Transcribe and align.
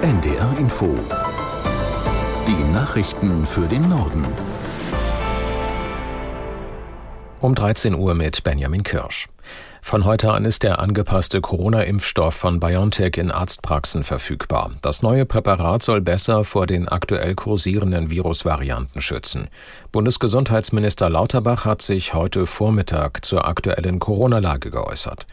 NDR 0.00 0.56
Info. 0.58 0.96
Die 2.46 2.72
Nachrichten 2.72 3.44
für 3.44 3.66
den 3.66 3.88
Norden. 3.88 4.24
Um 7.40 7.56
13 7.56 7.96
Uhr 7.96 8.14
mit 8.14 8.44
Benjamin 8.44 8.84
Kirsch. 8.84 9.26
Von 9.82 10.04
heute 10.04 10.30
an 10.30 10.44
ist 10.44 10.62
der 10.62 10.78
angepasste 10.78 11.40
Corona-Impfstoff 11.40 12.32
von 12.32 12.60
BioNTech 12.60 13.16
in 13.16 13.32
Arztpraxen 13.32 14.04
verfügbar. 14.04 14.70
Das 14.82 15.02
neue 15.02 15.26
Präparat 15.26 15.82
soll 15.82 16.00
besser 16.00 16.44
vor 16.44 16.68
den 16.68 16.88
aktuell 16.88 17.34
kursierenden 17.34 18.08
Virusvarianten 18.08 19.00
schützen. 19.00 19.48
Bundesgesundheitsminister 19.90 21.10
Lauterbach 21.10 21.64
hat 21.64 21.82
sich 21.82 22.14
heute 22.14 22.46
Vormittag 22.46 23.24
zur 23.24 23.48
aktuellen 23.48 23.98
Corona-Lage 23.98 24.70
geäußert. 24.70 25.26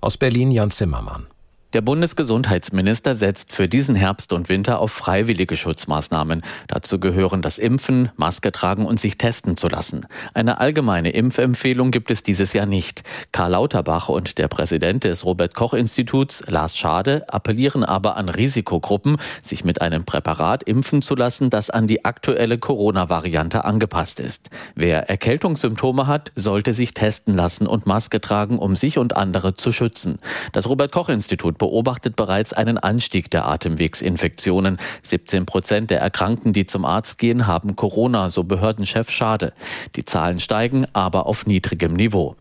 Aus 0.00 0.16
Berlin 0.16 0.52
Jan 0.52 0.70
Zimmermann. 0.70 1.26
Der 1.72 1.80
Bundesgesundheitsminister 1.80 3.14
setzt 3.14 3.50
für 3.54 3.66
diesen 3.66 3.94
Herbst 3.94 4.34
und 4.34 4.50
Winter 4.50 4.78
auf 4.78 4.92
freiwillige 4.92 5.56
Schutzmaßnahmen. 5.56 6.42
Dazu 6.66 7.00
gehören 7.00 7.40
das 7.40 7.56
Impfen, 7.56 8.10
Maske 8.16 8.52
tragen 8.52 8.84
und 8.84 9.00
sich 9.00 9.16
testen 9.16 9.56
zu 9.56 9.68
lassen. 9.68 10.06
Eine 10.34 10.60
allgemeine 10.60 11.12
Impfempfehlung 11.12 11.90
gibt 11.90 12.10
es 12.10 12.22
dieses 12.22 12.52
Jahr 12.52 12.66
nicht. 12.66 13.04
Karl 13.32 13.52
Lauterbach 13.52 14.10
und 14.10 14.36
der 14.36 14.48
Präsident 14.48 15.04
des 15.04 15.24
Robert 15.24 15.54
Koch 15.54 15.72
Instituts, 15.72 16.44
Lars 16.46 16.76
Schade, 16.76 17.24
appellieren 17.32 17.84
aber 17.84 18.18
an 18.18 18.28
Risikogruppen, 18.28 19.16
sich 19.42 19.64
mit 19.64 19.80
einem 19.80 20.04
Präparat 20.04 20.64
impfen 20.64 21.00
zu 21.00 21.14
lassen, 21.14 21.48
das 21.48 21.70
an 21.70 21.86
die 21.86 22.04
aktuelle 22.04 22.58
Corona-Variante 22.58 23.64
angepasst 23.64 24.20
ist. 24.20 24.50
Wer 24.74 25.08
Erkältungssymptome 25.08 26.06
hat, 26.06 26.32
sollte 26.34 26.74
sich 26.74 26.92
testen 26.92 27.34
lassen 27.34 27.66
und 27.66 27.86
Maske 27.86 28.20
tragen, 28.20 28.58
um 28.58 28.76
sich 28.76 28.98
und 28.98 29.16
andere 29.16 29.54
zu 29.54 29.72
schützen. 29.72 30.18
Das 30.52 30.68
Robert 30.68 30.92
Koch 30.92 31.08
Institut 31.08 31.61
beobachtet 31.62 32.16
bereits 32.16 32.52
einen 32.52 32.76
Anstieg 32.76 33.30
der 33.30 33.46
Atemwegsinfektionen. 33.46 34.78
17 35.04 35.46
Prozent 35.46 35.90
der 35.90 36.00
Erkrankten, 36.00 36.52
die 36.52 36.66
zum 36.66 36.84
Arzt 36.84 37.20
gehen, 37.20 37.46
haben 37.46 37.76
Corona, 37.76 38.30
so 38.30 38.42
Behördenchef 38.42 39.12
Schade. 39.12 39.52
Die 39.94 40.04
Zahlen 40.04 40.40
steigen, 40.40 40.88
aber 40.92 41.26
auf 41.26 41.46
niedrigem 41.46 41.94
Niveau. 41.94 42.34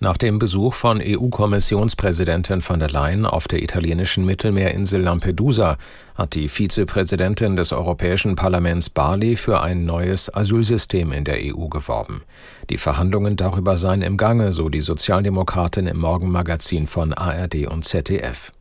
Nach 0.00 0.16
dem 0.16 0.38
Besuch 0.38 0.74
von 0.74 1.00
EU-Kommissionspräsidentin 1.00 2.60
von 2.60 2.80
der 2.80 2.90
Leyen 2.90 3.24
auf 3.24 3.46
der 3.48 3.62
italienischen 3.62 4.24
Mittelmeerinsel 4.24 5.00
Lampedusa 5.00 5.78
hat 6.14 6.34
die 6.34 6.48
Vizepräsidentin 6.48 7.56
des 7.56 7.72
Europäischen 7.72 8.34
Parlaments 8.34 8.90
Barley 8.90 9.36
für 9.36 9.60
ein 9.60 9.84
neues 9.84 10.34
Asylsystem 10.34 11.12
in 11.12 11.24
der 11.24 11.38
EU 11.38 11.68
geworben. 11.68 12.22
Die 12.70 12.76
Verhandlungen 12.76 13.36
darüber 13.36 13.76
seien 13.76 14.02
im 14.02 14.16
Gange, 14.16 14.52
so 14.52 14.68
die 14.68 14.80
Sozialdemokratin 14.80 15.86
im 15.86 15.98
Morgenmagazin 15.98 16.86
von 16.86 17.12
ARD 17.12 17.66
und 17.68 17.84
ZDF. 17.84 18.52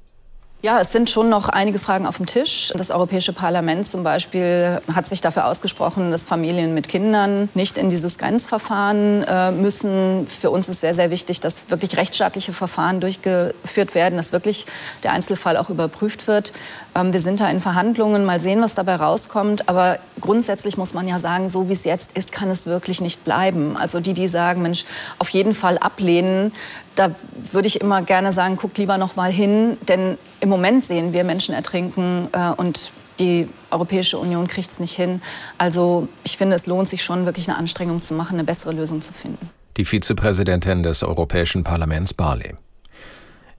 Ja, 0.66 0.80
es 0.80 0.94
sind 0.94 1.09
schon 1.09 1.28
noch 1.28 1.50
einige 1.50 1.78
Fragen 1.78 2.08
auf 2.08 2.16
dem 2.16 2.25
Tisch. 2.25 2.72
Das 2.73 2.89
Europäische 2.89 3.33
Parlament 3.33 3.86
zum 3.86 4.02
Beispiel 4.02 4.80
hat 4.95 5.09
sich 5.09 5.20
dafür 5.20 5.47
ausgesprochen, 5.47 6.09
dass 6.09 6.25
Familien 6.25 6.73
mit 6.73 6.88
Kindern 6.88 7.50
nicht 7.53 7.78
in 7.78 7.89
dieses 7.89 8.17
Grenzverfahren 8.17 9.23
äh, 9.23 9.52
müssen. 9.52 10.25
Für 10.25 10.52
uns 10.52 10.70
ist 10.70 10.80
sehr, 10.80 10.94
sehr 10.94 11.11
wichtig, 11.11 11.42
dass 11.42 11.70
wirklich 11.70 11.97
rechtsstaatliche 11.97 12.53
Verfahren 12.53 13.02
durchgeführt 13.02 13.94
werden, 13.94 14.16
dass 14.16 14.31
wirklich 14.31 14.66
der 15.03 15.11
Einzelfall 15.11 15.58
auch 15.58 15.70
überprüft 15.70 16.28
wird. 16.28 16.53
Ähm, 16.95 17.13
wir 17.13 17.19
sind 17.19 17.39
da 17.39 17.49
in 17.49 17.61
Verhandlungen, 17.61 18.25
mal 18.25 18.39
sehen, 18.39 18.61
was 18.61 18.75
dabei 18.75 18.95
rauskommt. 18.95 19.69
Aber 19.69 19.99
grundsätzlich 20.22 20.77
muss 20.77 20.94
man 20.94 21.08
ja 21.08 21.19
sagen, 21.19 21.49
so 21.49 21.69
wie 21.69 21.73
es 21.73 21.83
jetzt 21.83 22.11
ist, 22.17 22.31
kann 22.31 22.49
es 22.49 22.66
wirklich 22.66 23.02
nicht 23.02 23.23
bleiben. 23.23 23.77
Also 23.77 23.99
die, 23.99 24.13
die 24.13 24.27
sagen, 24.27 24.61
Mensch, 24.61 24.86
auf 25.19 25.30
jeden 25.30 25.55
Fall 25.55 25.77
ablehnen, 25.77 26.52
da 26.95 27.11
würde 27.52 27.67
ich 27.67 27.81
immer 27.81 28.02
gerne 28.02 28.33
sagen, 28.33 28.55
guckt 28.55 28.77
lieber 28.77 28.97
noch 28.97 29.16
mal 29.16 29.31
hin, 29.31 29.77
denn 29.88 30.17
im 30.39 30.49
Moment 30.49 30.86
sehen 30.86 31.14
wir 31.14 31.23
Menschen 31.23 31.55
ertrinken 31.55 32.27
äh, 32.33 32.49
und 32.49 32.91
die 33.19 33.47
Europäische 33.71 34.17
Union 34.17 34.47
kriegt 34.47 34.71
es 34.71 34.80
nicht 34.80 34.95
hin. 34.95 35.21
Also 35.58 36.08
ich 36.23 36.38
finde, 36.38 36.55
es 36.55 36.66
lohnt 36.66 36.88
sich 36.88 37.03
schon, 37.03 37.25
wirklich 37.25 37.47
eine 37.47 37.58
Anstrengung 37.58 38.02
zu 38.02 38.14
machen, 38.14 38.33
eine 38.33 38.43
bessere 38.43 38.73
Lösung 38.73 39.02
zu 39.02 39.14
finden. 39.14 39.49
Die 39.77 39.86
Vizepräsidentin 39.86 40.83
des 40.83 41.03
Europäischen 41.03 41.64
Parlaments 41.64 42.14
Barley. 42.14 42.55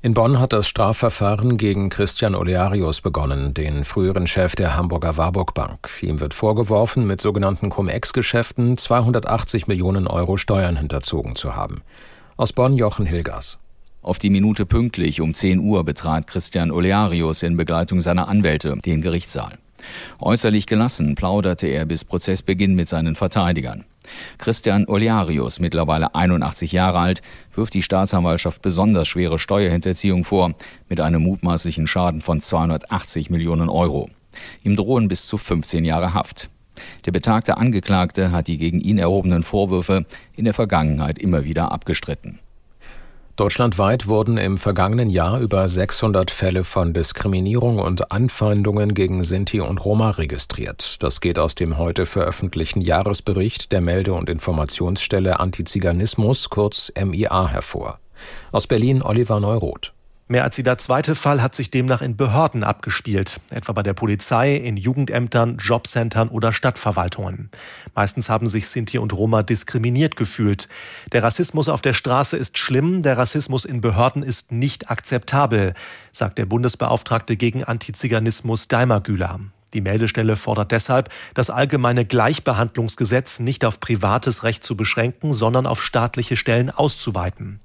In 0.05 0.13
Bonn 0.13 0.39
hat 0.39 0.53
das 0.53 0.69
Strafverfahren 0.69 1.57
gegen 1.57 1.89
Christian 1.89 2.35
Olearius 2.35 3.01
begonnen, 3.01 3.55
den 3.55 3.87
früheren 3.87 4.27
Chef 4.27 4.55
der 4.55 4.77
Hamburger 4.77 5.17
Warburg 5.17 5.55
Bank. 5.55 5.89
Ihm 6.03 6.21
wird 6.21 6.35
vorgeworfen, 6.35 7.07
mit 7.07 7.23
sogenannten 7.23 7.71
Cum-Ex-Geschäften 7.71 8.77
280 8.77 9.67
Millionen 9.67 10.07
Euro 10.07 10.37
Steuern 10.37 10.77
hinterzogen 10.77 11.37
zu 11.37 11.57
haben. 11.57 11.81
Aus 12.37 12.53
Bonn 12.53 12.75
Jochen 12.75 13.07
Hilgers. 13.07 13.57
Auf 14.03 14.19
die 14.19 14.29
Minute 14.29 14.67
pünktlich 14.67 15.23
um 15.23 15.33
10 15.33 15.61
Uhr 15.61 15.85
betrat 15.85 16.27
Christian 16.27 16.71
Olearius 16.71 17.43
in 17.43 17.57
Begleitung 17.57 18.03
seiner 18.03 18.29
Anwälte 18.29 18.77
den 18.85 19.01
Gerichtssaal. 19.01 19.57
Äußerlich 20.21 20.67
gelassen 20.67 21.15
plauderte 21.15 21.69
er 21.69 21.87
bis 21.87 22.05
Prozessbeginn 22.05 22.75
mit 22.75 22.91
seinen 22.91 23.15
Verteidigern. 23.15 23.87
Christian 24.39 24.87
Olearius, 24.87 25.61
mittlerweile 25.61 26.15
81 26.15 26.73
Jahre 26.73 26.99
alt, 26.99 27.23
wirft 27.55 27.75
die 27.75 27.83
Staatsanwaltschaft 27.83 28.63
besonders 28.63 29.09
schwere 29.09 29.39
Steuerhinterziehung 29.39 30.25
vor, 30.25 30.55
mit 30.89 31.01
einem 31.01 31.23
mutmaßlichen 31.23 31.87
Schaden 31.87 32.21
von 32.21 32.41
280 32.41 33.31
Millionen 33.31 33.69
Euro. 33.69 34.09
Ihm 34.63 34.77
drohen 34.77 35.09
bis 35.09 35.27
zu 35.27 35.39
15 35.39 35.85
Jahre 35.85 36.15
Haft. 36.15 36.51
Der 37.07 37.13
betagte 37.13 37.57
Angeklagte 37.57 38.33
hat 38.33 38.49
die 38.49 38.59
gegen 38.59 38.81
ihn 38.81 38.99
erhobenen 38.99 39.43
Vorwürfe 39.43 40.05
in 40.35 40.45
der 40.45 40.55
Vergangenheit 40.55 41.19
immer 41.19 41.45
wieder 41.45 41.71
abgestritten. 41.73 42.41
Deutschlandweit 43.37 44.07
wurden 44.07 44.37
im 44.37 44.59
vergangenen 44.59 45.11
Jahr 45.11 45.41
über 45.41 45.67
600 45.67 46.31
Fälle 46.31 46.63
von 46.63 46.93
Diskriminierung 46.93 47.81
und 47.81 48.13
Anfeindungen 48.13 48.95
gegen 48.95 49.25
Sinti 49.25 49.61
und 49.61 49.85
Roma 49.85 50.11
registriert. 50.11 51.03
Das 51.03 51.21
geht 51.21 51.41
aus 51.41 51.57
dem 51.57 51.77
heute 51.77 52.07
veröffentlichten 52.07 52.81
Jahresbericht 52.81 53.73
der 53.73 53.81
Melde- 53.81 54.15
und 54.15 54.29
Informationsstelle 54.29 55.41
Antiziganismus, 55.41 56.49
kurz 56.49 56.93
MIA, 56.97 57.49
hervor. 57.49 57.99
Aus 58.53 58.69
Berlin 58.69 59.03
Oliver 59.03 59.41
Neuroth. 59.41 59.94
Mehr 60.27 60.45
als 60.45 60.57
jeder 60.57 60.79
zweite 60.79 61.15
Fall 61.15 61.43
hat 61.43 61.55
sich 61.55 61.71
demnach 61.71 62.01
in 62.01 62.17
Behörden 62.17 62.65
abgespielt, 62.65 63.41
etwa 63.51 63.73
bei 63.73 63.83
der 63.83 63.93
Polizei, 63.93 64.57
in 64.57 64.79
Jugendämtern, 64.79 65.59
Jobcentern 65.59 66.31
oder 66.31 66.55
Stadtverwaltungen. 66.55 67.51
Meistens 67.95 68.31
haben 68.31 68.47
sich 68.47 68.69
Sinti 68.69 68.97
und 68.97 69.13
Roma 69.13 69.43
diskriminiert 69.43 70.17
gefühlt. 70.17 70.69
Der 71.13 71.23
Rassismus 71.23 71.69
auf 71.69 71.83
der 71.83 71.93
Straße 71.93 72.39
ist 72.39 72.57
schlimm, 72.57 73.03
der 73.03 73.19
Rassismus 73.19 73.67
in 73.67 73.83
Behörden 73.83 74.23
ist 74.23 74.51
nicht 74.51 74.91
akzeptabel, 74.91 75.75
sagt 76.11 76.39
der 76.39 76.47
Bundesbeauftragte 76.47 77.37
gegen 77.37 77.63
Antiziganismus 77.63 78.67
Daimar 78.69 79.03
Güler. 79.03 79.41
Die 79.75 79.83
Meldestelle 79.83 80.37
fordert 80.37 80.73
deshalb, 80.73 81.11
das 81.35 81.51
allgemeine 81.51 82.07
Gleichbehandlungsgesetz 82.07 83.41
nicht 83.41 83.63
auf 83.67 83.79
privates 83.79 84.43
Recht 84.43 84.65
zu 84.65 84.75
beschränken, 84.75 85.35
sondern 85.35 85.67
auf 85.67 85.83
staatliche 85.83 86.39
Stellen 86.39 86.71
auszuweiten. 86.71 87.61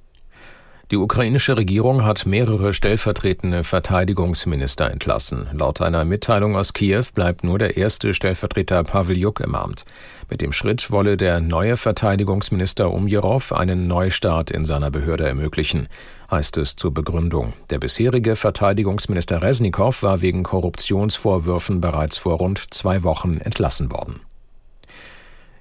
Die 0.91 0.97
ukrainische 0.97 1.55
Regierung 1.55 2.03
hat 2.03 2.25
mehrere 2.25 2.73
stellvertretende 2.73 3.63
Verteidigungsminister 3.63 4.89
entlassen. 4.89 5.47
Laut 5.53 5.81
einer 5.81 6.03
Mitteilung 6.03 6.55
aus 6.55 6.73
Kiew 6.73 7.03
bleibt 7.13 7.43
nur 7.43 7.59
der 7.59 7.77
erste 7.77 8.15
Stellvertreter 8.15 8.83
Paweljuk 8.83 9.39
im 9.39 9.53
Amt. 9.53 9.85
Mit 10.31 10.41
dem 10.41 10.51
Schritt 10.51 10.89
wolle 10.89 11.15
der 11.15 11.41
neue 11.41 11.77
Verteidigungsminister 11.77 12.91
Umjerov 12.91 13.53
einen 13.53 13.85
Neustart 13.85 14.49
in 14.49 14.63
seiner 14.63 14.89
Behörde 14.89 15.27
ermöglichen, 15.27 15.89
heißt 16.31 16.57
es 16.57 16.75
zur 16.75 16.91
Begründung. 16.91 17.53
Der 17.69 17.77
bisherige 17.77 18.35
Verteidigungsminister 18.35 19.43
Resnikow 19.43 20.01
war 20.01 20.21
wegen 20.21 20.41
Korruptionsvorwürfen 20.41 21.81
bereits 21.81 22.17
vor 22.17 22.37
rund 22.37 22.73
zwei 22.73 23.03
Wochen 23.03 23.37
entlassen 23.37 23.91
worden. 23.91 24.21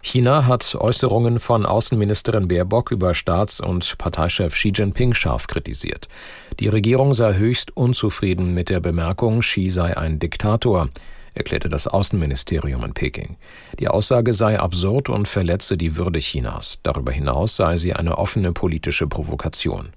China 0.03 0.47
hat 0.47 0.76
Äußerungen 0.76 1.41
von 1.41 1.66
Außenministerin 1.66 2.48
Baerbock 2.48 2.92
über 2.92 3.14
Staats- 3.14 3.60
und 3.60 3.98
Parteichef 3.98 4.54
Xi 4.54 4.72
Jinping 4.75 5.12
scharf 5.12 5.47
kritisiert. 5.48 6.09
Die 6.60 6.69
Regierung 6.69 7.14
sei 7.14 7.34
höchst 7.34 7.76
unzufrieden 7.76 8.54
mit 8.54 8.70
der 8.70 8.81
Bemerkung, 8.81 9.41
Xi 9.41 9.68
sei 9.68 9.97
ein 9.97 10.18
Diktator, 10.18 10.89
erklärte 11.34 11.68
das 11.68 11.86
Außenministerium 11.86 12.84
in 12.84 12.95
Peking. 12.95 13.36
Die 13.78 13.89
Aussage 13.89 14.33
sei 14.33 14.59
absurd 14.59 15.09
und 15.09 15.28
verletze 15.28 15.77
die 15.77 15.97
Würde 15.97 16.21
Chinas. 16.21 16.78
Darüber 16.83 17.12
hinaus 17.12 17.56
sei 17.56 17.77
sie 17.77 17.92
eine 17.92 18.18
offene 18.18 18.53
politische 18.53 19.06
Provokation. 19.06 19.91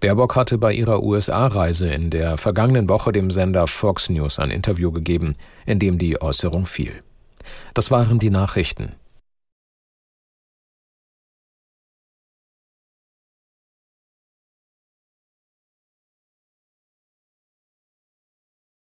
Baerbock 0.00 0.36
hatte 0.36 0.58
bei 0.58 0.72
ihrer 0.72 1.02
USA-Reise 1.02 1.88
in 1.90 2.10
der 2.10 2.38
vergangenen 2.38 2.88
Woche 2.88 3.12
dem 3.12 3.30
Sender 3.30 3.66
Fox 3.66 4.08
News 4.08 4.38
ein 4.38 4.50
Interview 4.50 4.90
gegeben, 4.90 5.36
in 5.66 5.78
dem 5.78 5.98
die 5.98 6.22
Äußerung 6.22 6.66
fiel. 6.66 7.02
Das 7.74 7.90
waren 7.90 8.18
die 8.18 8.30
Nachrichten. 8.30 8.92